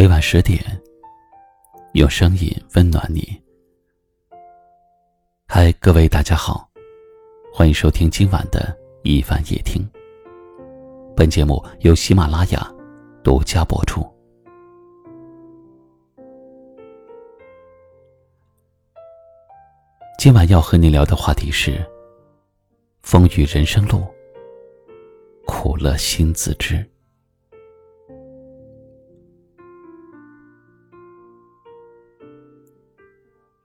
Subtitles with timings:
[0.00, 0.58] 每晚十点，
[1.92, 3.38] 用声音温暖你。
[5.46, 6.66] 嗨，各位大家好，
[7.52, 9.86] 欢迎收听今晚的一凡夜听。
[11.14, 12.66] 本节目由喜马拉雅
[13.22, 14.00] 独家播出。
[20.18, 21.78] 今晚要和你聊的话题是：
[23.02, 24.06] 风雨人生路，
[25.44, 26.90] 苦乐心自知。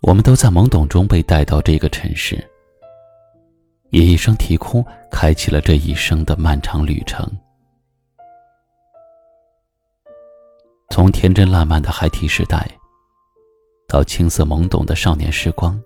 [0.00, 2.36] 我们都在懵懂中被带到这个城市，
[3.90, 7.28] 以一声啼哭开启了这一生的漫长旅程。
[10.90, 12.66] 从天真烂漫的孩提时代，
[13.88, 15.78] 到青涩懵懂的少年时光，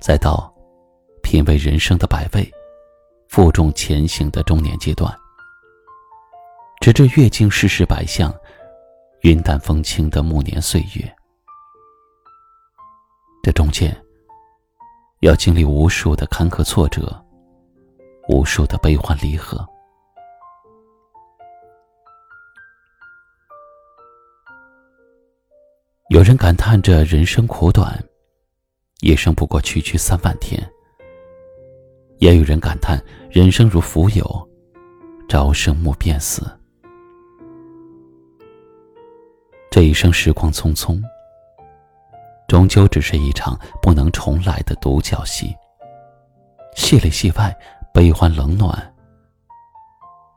[0.00, 0.52] 再到
[1.22, 2.52] 品味人生的百味、
[3.28, 5.16] 负重前行的中年阶段，
[6.80, 8.34] 直至阅尽世事百相、
[9.22, 11.16] 云淡风轻的暮年岁月。
[13.42, 13.96] 这中间，
[15.20, 17.24] 要经历无数的坎坷挫折，
[18.28, 19.66] 无数的悲欢离合。
[26.10, 27.98] 有人感叹着人生苦短，
[29.00, 30.60] 一生不过区区三万天；
[32.18, 34.48] 也有人感叹人生如浮游，
[35.30, 36.42] 朝生暮变死。
[39.70, 41.00] 这一生时光匆匆。
[42.50, 45.54] 终究只是一场不能重来的独角戏。
[46.74, 47.56] 戏里戏外，
[47.94, 48.92] 悲欢冷暖，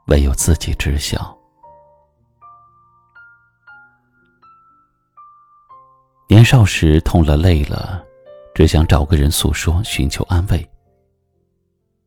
[0.06, 1.36] 唯有自己知晓。
[6.30, 8.06] 年少时痛了累了，
[8.54, 10.70] 只想找个人诉说，寻求安慰。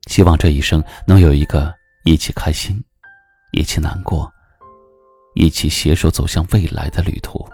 [0.06, 1.74] 希望这一生能有一个
[2.04, 2.80] 一起开心，
[3.50, 4.32] 一起难过，
[5.34, 7.44] 一起携手走向未来的旅途。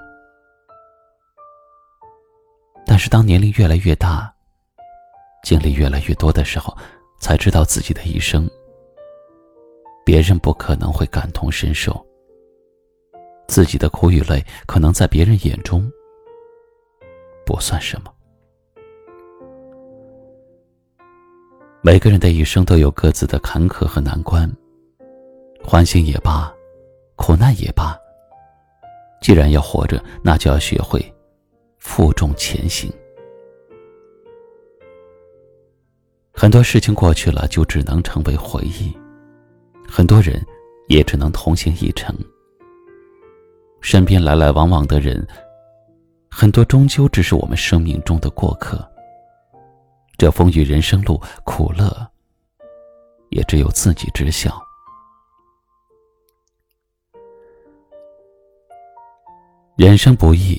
[2.85, 4.33] 但是，当年龄越来越大，
[5.43, 6.77] 经历越来越多的时候，
[7.21, 8.49] 才知道自己的一生，
[10.05, 12.05] 别人不可能会感同身受。
[13.49, 15.91] 自己的苦与累，可能在别人眼中
[17.45, 18.13] 不算什么。
[21.83, 24.51] 每个人的一生都有各自的坎坷和难关，
[25.63, 26.53] 欢欣也罢，
[27.17, 27.99] 苦难也罢，
[29.21, 31.03] 既然要活着，那就要学会。
[31.83, 32.91] 负重前行，
[36.33, 38.97] 很多事情过去了，就只能成为回忆；
[39.87, 40.41] 很多人
[40.89, 42.17] 也只能同行一程。
[43.81, 45.27] 身边来来往往的人，
[46.31, 48.89] 很多终究只是我们生命中的过客。
[50.17, 52.09] 这风雨人生路，苦乐
[53.31, 54.63] 也只有自己知晓。
[59.77, 60.57] 人生不易。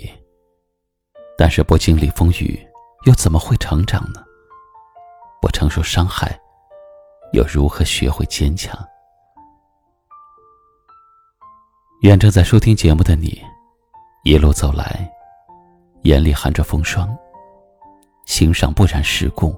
[1.37, 2.65] 但是不经历风雨，
[3.05, 4.23] 又怎么会成长呢？
[5.41, 6.39] 不承受伤害，
[7.33, 8.77] 又如何学会坚强？
[12.01, 13.41] 愿正在收听节目的你，
[14.23, 15.11] 一路走来，
[16.03, 17.09] 眼里含着风霜，
[18.25, 19.55] 心上不染世故，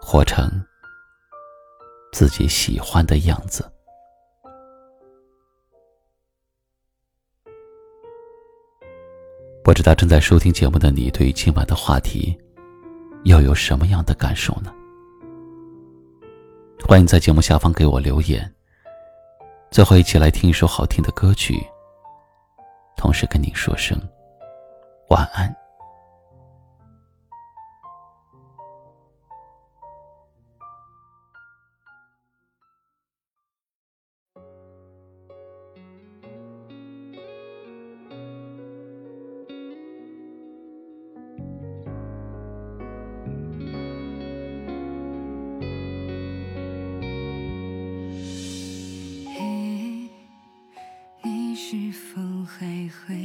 [0.00, 0.50] 活成
[2.12, 3.71] 自己喜欢的样子。
[9.72, 12.38] 不知道正在收听节目的你，对于今晚的话题，
[13.24, 14.70] 又有什么样的感受呢？
[16.86, 18.52] 欢迎在节目下方给我留言。
[19.70, 21.58] 最后，一起来听一首好听的歌曲，
[22.98, 23.98] 同时跟你说声
[25.08, 25.61] 晚安。
[51.72, 53.21] 是否还会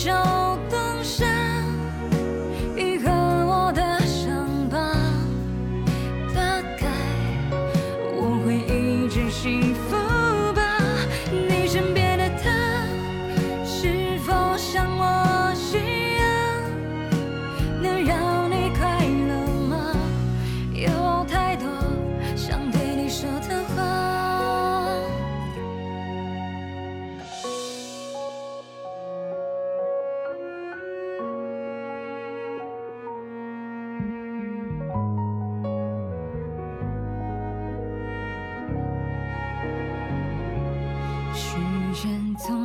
[0.00, 0.29] angel.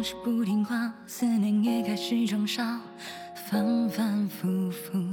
[0.05, 2.79] 是不听话思念也开始装傻
[3.49, 5.04] 反反复复。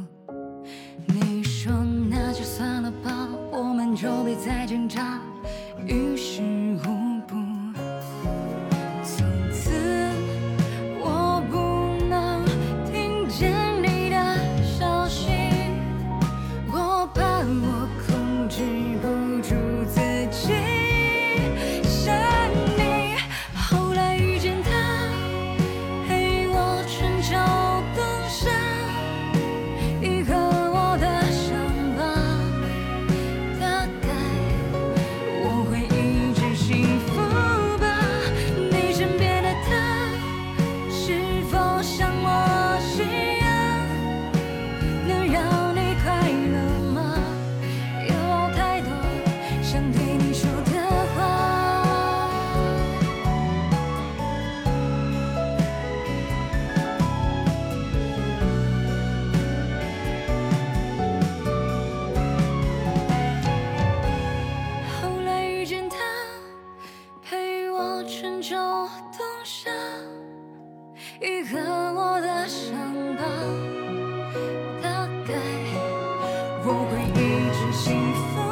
[77.63, 78.52] 是幸福